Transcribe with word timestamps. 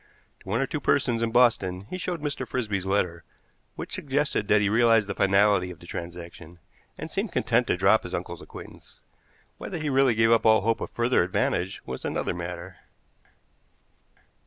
To 0.39 0.49
one 0.49 0.59
or 0.61 0.65
two 0.65 0.79
persons 0.79 1.21
in 1.21 1.31
Boston 1.31 1.81
he 1.91 1.99
showed 1.99 2.23
Mr. 2.23 2.47
Frisby's 2.47 2.87
letter, 2.87 3.23
which 3.75 3.91
suggested 3.93 4.47
that 4.47 4.59
he 4.59 4.67
realized 4.67 5.05
the 5.05 5.13
finality 5.13 5.69
of 5.69 5.77
the 5.77 5.85
transaction, 5.85 6.57
and 6.97 7.11
seemed 7.11 7.31
content 7.31 7.67
to 7.67 7.77
drop 7.77 8.01
his 8.01 8.15
uncle's 8.15 8.41
acquaintance. 8.41 9.01
Whether 9.59 9.77
he 9.77 9.91
really 9.91 10.15
gave 10.15 10.31
up 10.31 10.43
all 10.43 10.61
hope 10.61 10.81
of 10.81 10.89
further 10.89 11.21
advantage 11.21 11.83
was 11.85 12.03
another 12.03 12.33
matter. 12.33 12.77